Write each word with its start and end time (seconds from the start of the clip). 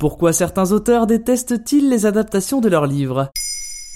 Pourquoi 0.00 0.32
certains 0.32 0.72
auteurs 0.72 1.06
détestent-ils 1.06 1.90
les 1.90 2.06
adaptations 2.06 2.62
de 2.62 2.70
leurs 2.70 2.86
livres? 2.86 3.30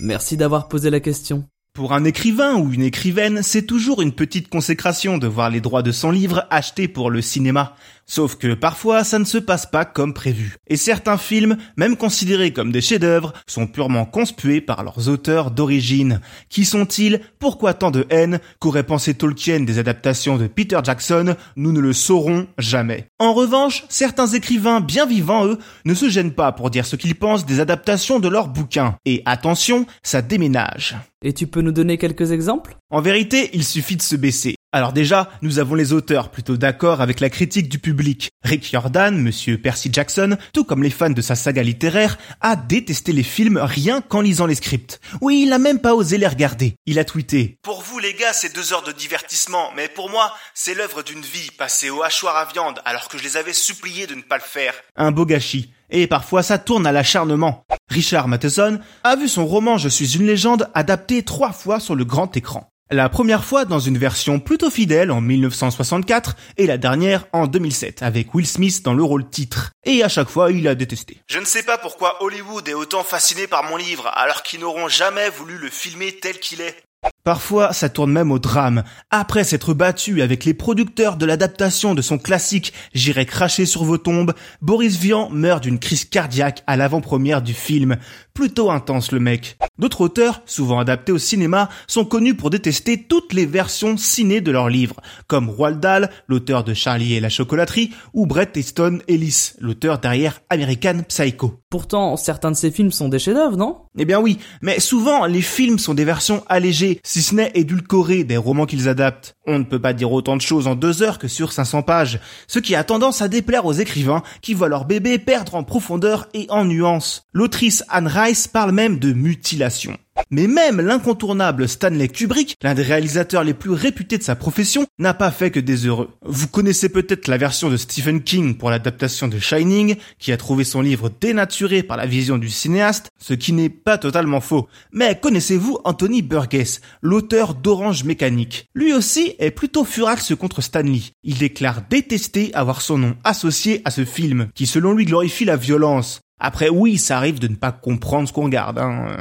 Merci 0.00 0.36
d'avoir 0.36 0.68
posé 0.68 0.90
la 0.90 1.00
question. 1.00 1.44
Pour 1.72 1.94
un 1.94 2.04
écrivain 2.04 2.56
ou 2.56 2.70
une 2.74 2.82
écrivaine, 2.82 3.42
c'est 3.42 3.62
toujours 3.62 4.02
une 4.02 4.12
petite 4.12 4.50
consécration 4.50 5.16
de 5.16 5.26
voir 5.26 5.48
les 5.48 5.62
droits 5.62 5.82
de 5.82 5.92
son 5.92 6.10
livre 6.10 6.46
achetés 6.50 6.88
pour 6.88 7.08
le 7.10 7.22
cinéma. 7.22 7.74
Sauf 8.06 8.36
que 8.36 8.54
parfois, 8.54 9.04
ça 9.04 9.18
ne 9.18 9.24
se 9.24 9.38
passe 9.38 9.66
pas 9.66 9.84
comme 9.84 10.14
prévu. 10.14 10.56
Et 10.66 10.76
certains 10.76 11.18
films, 11.18 11.56
même 11.76 11.96
considérés 11.96 12.52
comme 12.52 12.72
des 12.72 12.80
chefs-d'œuvre, 12.80 13.32
sont 13.46 13.66
purement 13.66 14.04
conspués 14.04 14.60
par 14.60 14.84
leurs 14.84 15.08
auteurs 15.08 15.50
d'origine. 15.50 16.20
Qui 16.48 16.64
sont-ils? 16.64 17.20
Pourquoi 17.38 17.74
tant 17.74 17.90
de 17.90 18.06
haine? 18.10 18.40
Qu'aurait 18.58 18.82
pensé 18.82 19.14
Tolkien 19.14 19.60
des 19.60 19.78
adaptations 19.78 20.36
de 20.36 20.46
Peter 20.46 20.78
Jackson? 20.82 21.36
Nous 21.56 21.72
ne 21.72 21.80
le 21.80 21.92
saurons 21.92 22.46
jamais. 22.58 23.06
En 23.18 23.32
revanche, 23.32 23.84
certains 23.88 24.26
écrivains 24.26 24.80
bien 24.80 25.06
vivants, 25.06 25.46
eux, 25.46 25.58
ne 25.84 25.94
se 25.94 26.08
gênent 26.08 26.34
pas 26.34 26.52
pour 26.52 26.70
dire 26.70 26.86
ce 26.86 26.96
qu'ils 26.96 27.14
pensent 27.14 27.46
des 27.46 27.60
adaptations 27.60 28.20
de 28.20 28.28
leurs 28.28 28.48
bouquins. 28.48 28.96
Et 29.04 29.22
attention, 29.24 29.86
ça 30.02 30.22
déménage. 30.22 30.96
Et 31.22 31.32
tu 31.32 31.46
peux 31.46 31.62
nous 31.62 31.72
donner 31.72 31.96
quelques 31.96 32.32
exemples? 32.32 32.76
En 32.90 33.00
vérité, 33.00 33.50
il 33.54 33.64
suffit 33.64 33.96
de 33.96 34.02
se 34.02 34.14
baisser. 34.14 34.56
Alors 34.74 34.92
déjà, 34.92 35.30
nous 35.40 35.60
avons 35.60 35.76
les 35.76 35.92
auteurs 35.92 36.32
plutôt 36.32 36.56
d'accord 36.56 37.00
avec 37.00 37.20
la 37.20 37.30
critique 37.30 37.68
du 37.68 37.78
public. 37.78 38.32
Rick 38.42 38.68
Jordan, 38.68 39.16
monsieur 39.16 39.56
Percy 39.56 39.88
Jackson, 39.92 40.36
tout 40.52 40.64
comme 40.64 40.82
les 40.82 40.90
fans 40.90 41.10
de 41.10 41.22
sa 41.22 41.36
saga 41.36 41.62
littéraire, 41.62 42.18
a 42.40 42.56
détesté 42.56 43.12
les 43.12 43.22
films 43.22 43.60
rien 43.62 44.00
qu'en 44.00 44.20
lisant 44.20 44.46
les 44.46 44.56
scripts. 44.56 44.98
Oui, 45.20 45.44
il 45.46 45.52
a 45.52 45.60
même 45.60 45.78
pas 45.78 45.94
osé 45.94 46.18
les 46.18 46.26
regarder. 46.26 46.74
Il 46.86 46.98
a 46.98 47.04
tweeté 47.04 47.56
Pour 47.62 47.82
vous 47.82 48.00
les 48.00 48.14
gars, 48.14 48.32
c'est 48.32 48.52
deux 48.52 48.72
heures 48.72 48.82
de 48.82 48.90
divertissement, 48.90 49.70
mais 49.76 49.86
pour 49.86 50.10
moi, 50.10 50.34
c'est 50.54 50.74
l'œuvre 50.74 51.04
d'une 51.04 51.22
vie 51.22 51.52
passée 51.56 51.90
au 51.90 52.02
hachoir 52.02 52.36
à 52.36 52.46
viande 52.46 52.80
alors 52.84 53.06
que 53.06 53.16
je 53.16 53.22
les 53.22 53.36
avais 53.36 53.52
suppliés 53.52 54.08
de 54.08 54.16
ne 54.16 54.22
pas 54.22 54.38
le 54.38 54.42
faire. 54.42 54.74
Un 54.96 55.12
beau 55.12 55.24
gâchis. 55.24 55.70
Et 55.88 56.08
parfois 56.08 56.42
ça 56.42 56.58
tourne 56.58 56.88
à 56.88 56.90
l'acharnement. 56.90 57.64
Richard 57.90 58.26
Matheson 58.26 58.80
a 59.04 59.14
vu 59.14 59.28
son 59.28 59.46
roman 59.46 59.78
Je 59.78 59.88
suis 59.88 60.16
une 60.16 60.26
légende 60.26 60.68
adapté 60.74 61.22
trois 61.22 61.52
fois 61.52 61.78
sur 61.78 61.94
le 61.94 62.04
grand 62.04 62.36
écran. 62.36 62.73
La 62.90 63.08
première 63.08 63.46
fois 63.46 63.64
dans 63.64 63.78
une 63.78 63.96
version 63.96 64.40
plutôt 64.40 64.68
fidèle 64.68 65.10
en 65.10 65.22
1964 65.22 66.36
et 66.58 66.66
la 66.66 66.76
dernière 66.76 67.26
en 67.32 67.46
2007 67.46 68.02
avec 68.02 68.34
Will 68.34 68.46
Smith 68.46 68.82
dans 68.84 68.92
le 68.92 69.02
rôle 69.02 69.26
titre. 69.30 69.72
Et 69.86 70.02
à 70.02 70.10
chaque 70.10 70.28
fois, 70.28 70.52
il 70.52 70.68
a 70.68 70.74
détesté. 70.74 71.16
Je 71.26 71.38
ne 71.38 71.46
sais 71.46 71.62
pas 71.62 71.78
pourquoi 71.78 72.22
Hollywood 72.22 72.68
est 72.68 72.74
autant 72.74 73.02
fasciné 73.02 73.46
par 73.46 73.64
mon 73.64 73.78
livre 73.78 74.08
alors 74.08 74.42
qu'ils 74.42 74.60
n'auront 74.60 74.88
jamais 74.88 75.30
voulu 75.30 75.56
le 75.56 75.70
filmer 75.70 76.12
tel 76.12 76.38
qu'il 76.38 76.60
est. 76.60 76.76
Parfois, 77.24 77.72
ça 77.72 77.88
tourne 77.88 78.12
même 78.12 78.30
au 78.30 78.38
drame. 78.38 78.84
Après 79.10 79.44
s'être 79.44 79.72
battu 79.72 80.20
avec 80.20 80.44
les 80.44 80.52
producteurs 80.52 81.16
de 81.16 81.24
l'adaptation 81.24 81.94
de 81.94 82.02
son 82.02 82.18
classique 82.18 82.74
J'irai 82.92 83.24
cracher 83.24 83.64
sur 83.64 83.82
vos 83.82 83.96
tombes, 83.96 84.34
Boris 84.60 84.98
Vian 84.98 85.30
meurt 85.30 85.62
d'une 85.62 85.78
crise 85.78 86.04
cardiaque 86.04 86.62
à 86.66 86.76
l'avant-première 86.76 87.40
du 87.40 87.54
film. 87.54 87.96
Plutôt 88.34 88.70
intense 88.70 89.10
le 89.10 89.20
mec. 89.20 89.56
D'autres 89.78 90.02
auteurs, 90.02 90.42
souvent 90.44 90.78
adaptés 90.78 91.12
au 91.12 91.18
cinéma, 91.18 91.68
sont 91.86 92.04
connus 92.04 92.34
pour 92.34 92.50
détester 92.50 93.02
toutes 93.02 93.32
les 93.32 93.46
versions 93.46 93.96
ciné 93.96 94.40
de 94.40 94.50
leurs 94.50 94.68
livres, 94.68 95.00
comme 95.26 95.48
Roald 95.48 95.80
Dahl, 95.80 96.10
l'auteur 96.28 96.62
de 96.62 96.74
Charlie 96.74 97.14
et 97.14 97.20
la 97.20 97.28
chocolaterie, 97.28 97.90
ou 98.12 98.26
Bret 98.26 98.52
Easton 98.56 98.98
Ellis, 99.08 99.52
l'auteur 99.60 99.98
derrière 99.98 100.40
American 100.50 101.02
Psycho. 101.08 101.60
Pourtant, 101.70 102.16
certains 102.16 102.50
de 102.50 102.56
ces 102.56 102.70
films 102.70 102.92
sont 102.92 103.08
des 103.08 103.18
chefs-d'œuvre, 103.18 103.56
non? 103.56 103.78
Eh 103.98 104.04
bien 104.04 104.20
oui, 104.20 104.38
mais 104.62 104.80
souvent 104.80 105.26
les 105.26 105.42
films 105.42 105.78
sont 105.78 105.94
des 105.94 106.04
versions 106.04 106.44
allégées, 106.48 107.00
si 107.14 107.22
ce 107.22 107.36
n'est 107.36 107.52
édulcorées 107.54 108.24
des 108.24 108.36
romans 108.36 108.66
qu'ils 108.66 108.88
adaptent. 108.88 109.36
On 109.46 109.60
ne 109.60 109.64
peut 109.64 109.80
pas 109.80 109.92
dire 109.92 110.10
autant 110.10 110.34
de 110.34 110.40
choses 110.40 110.66
en 110.66 110.74
deux 110.74 111.04
heures 111.04 111.20
que 111.20 111.28
sur 111.28 111.52
500 111.52 111.82
pages, 111.82 112.18
ce 112.48 112.58
qui 112.58 112.74
a 112.74 112.82
tendance 112.82 113.22
à 113.22 113.28
déplaire 113.28 113.66
aux 113.66 113.72
écrivains 113.72 114.24
qui 114.42 114.52
voient 114.52 114.66
leur 114.66 114.84
bébé 114.84 115.20
perdre 115.20 115.54
en 115.54 115.62
profondeur 115.62 116.26
et 116.34 116.46
en 116.50 116.64
nuances. 116.64 117.22
L'autrice 117.32 117.84
Anne 117.88 118.08
Rice 118.08 118.48
parle 118.48 118.72
même 118.72 118.98
de 118.98 119.12
mutilation. 119.12 119.96
Mais 120.30 120.46
même 120.46 120.80
l'incontournable 120.80 121.68
Stanley 121.68 122.08
Kubrick, 122.08 122.56
l'un 122.62 122.74
des 122.74 122.82
réalisateurs 122.82 123.44
les 123.44 123.54
plus 123.54 123.70
réputés 123.70 124.18
de 124.18 124.22
sa 124.22 124.36
profession, 124.36 124.86
n'a 124.98 125.14
pas 125.14 125.30
fait 125.30 125.50
que 125.50 125.60
des 125.60 125.86
heureux. 125.86 126.10
Vous 126.22 126.48
connaissez 126.48 126.88
peut-être 126.88 127.28
la 127.28 127.36
version 127.36 127.70
de 127.70 127.76
Stephen 127.76 128.22
King 128.22 128.56
pour 128.56 128.70
l'adaptation 128.70 129.28
de 129.28 129.38
Shining, 129.38 129.96
qui 130.18 130.32
a 130.32 130.36
trouvé 130.36 130.64
son 130.64 130.80
livre 130.80 131.10
dénaturé 131.20 131.82
par 131.82 131.96
la 131.96 132.06
vision 132.06 132.38
du 132.38 132.48
cinéaste, 132.48 133.08
ce 133.18 133.34
qui 133.34 133.52
n'est 133.52 133.68
pas 133.68 133.98
totalement 133.98 134.40
faux. 134.40 134.68
Mais 134.92 135.18
connaissez-vous 135.20 135.78
Anthony 135.84 136.22
Burgess, 136.22 136.80
l'auteur 137.02 137.54
d'Orange 137.54 138.04
Mécanique? 138.04 138.66
Lui 138.74 138.92
aussi 138.92 139.34
est 139.38 139.50
plutôt 139.50 139.84
furax 139.84 140.34
contre 140.34 140.62
Stanley. 140.62 141.02
Il 141.22 141.38
déclare 141.38 141.82
détester 141.88 142.52
avoir 142.54 142.80
son 142.80 142.98
nom 142.98 143.16
associé 143.24 143.82
à 143.84 143.90
ce 143.90 144.04
film, 144.04 144.48
qui 144.54 144.66
selon 144.66 144.92
lui 144.92 145.04
glorifie 145.04 145.44
la 145.44 145.56
violence. 145.56 146.20
Après, 146.46 146.68
oui, 146.68 146.98
ça 146.98 147.16
arrive 147.16 147.38
de 147.38 147.48
ne 147.48 147.54
pas 147.54 147.72
comprendre 147.72 148.28
ce 148.28 148.32
qu'on 148.34 148.44
regarde. 148.44 148.78
Hein. 148.78 149.16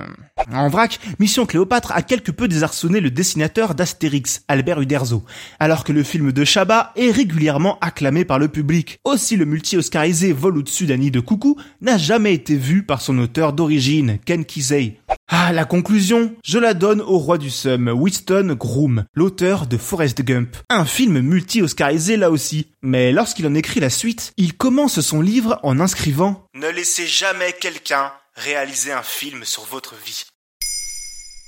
En 0.52 0.68
vrac, 0.68 1.00
Mission 1.20 1.46
Cléopâtre 1.46 1.94
a 1.94 2.02
quelque 2.02 2.34
peu 2.34 2.50
désarçonné 2.50 3.00
le 3.00 3.12
dessinateur 3.12 3.76
d'Astérix, 3.76 4.44
Albert 4.50 4.82
Uderzo, 4.82 5.24
alors 5.58 5.86
que 5.86 5.94
le 5.94 6.04
film 6.04 6.34
de 6.34 6.44
Chabat 6.44 6.92
est 6.98 7.12
régulièrement 7.12 7.80
acclamé 7.80 8.26
par 8.26 8.40
le 8.40 8.50
public. 8.50 9.00
Aussi, 9.06 9.38
le 9.38 9.46
multi-oscarisé 9.46 10.34
Vol 10.34 10.58
au-dessus 10.58 10.86
de 10.86 11.20
coucou 11.22 11.56
n'a 11.80 11.98
jamais 11.98 12.34
été 12.34 12.58
vu 12.58 12.84
par 12.84 13.00
son 13.00 13.18
auteur 13.20 13.54
d'origine, 13.54 14.20
Ken 14.26 14.44
Kesey. 14.44 15.00
Ah, 15.36 15.52
la 15.52 15.66
conclusion, 15.66 16.36
je 16.44 16.60
la 16.60 16.76
donne 16.76 17.02
au 17.02 17.18
roi 17.18 17.40
du 17.40 17.50
Somme, 17.50 17.88
Winston 17.88 18.56
Groom, 18.56 19.06
l'auteur 19.16 19.66
de 19.66 19.78
Forrest 19.78 20.22
Gump. 20.22 20.56
Un 20.70 20.86
film 20.86 21.22
multi-oscarisé 21.22 22.18
là 22.18 22.30
aussi. 22.30 22.68
Mais 22.84 23.12
lorsqu'il 23.12 23.48
en 23.48 23.56
écrit 23.56 23.80
la 23.80 23.90
suite, 23.90 24.32
il 24.38 24.56
commence 24.56 25.02
son 25.02 25.22
livre 25.22 25.60
en 25.64 25.80
inscrivant 25.80 26.46
Ne 26.54 26.68
laissez 26.68 27.08
jamais 27.08 27.52
quelqu'un 27.60 28.12
réaliser 28.36 28.92
un 28.92 29.02
film 29.02 29.44
sur 29.44 29.64
votre 29.64 29.96
vie. 30.06 30.24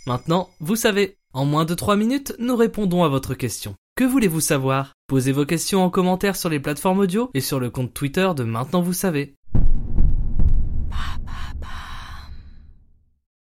Maintenant, 0.07 0.49
vous 0.59 0.75
savez. 0.75 1.19
En 1.33 1.45
moins 1.45 1.65
de 1.65 1.75
3 1.75 1.95
minutes, 1.95 2.33
nous 2.39 2.55
répondons 2.55 3.03
à 3.03 3.09
votre 3.09 3.35
question. 3.35 3.75
Que 3.95 4.03
voulez-vous 4.03 4.41
savoir? 4.41 4.93
Posez 5.05 5.31
vos 5.31 5.45
questions 5.45 5.83
en 5.83 5.91
commentaire 5.91 6.37
sur 6.37 6.49
les 6.49 6.59
plateformes 6.59 7.01
audio 7.01 7.29
et 7.35 7.41
sur 7.41 7.59
le 7.59 7.69
compte 7.69 7.93
Twitter 7.93 8.31
de 8.35 8.45
Maintenant 8.45 8.81
vous 8.81 8.93
savez. 8.93 9.35